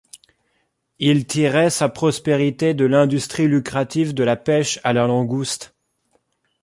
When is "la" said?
4.23-4.35, 4.93-5.05